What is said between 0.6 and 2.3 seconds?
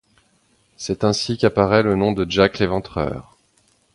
C'est ainsi qu'apparaît le nom de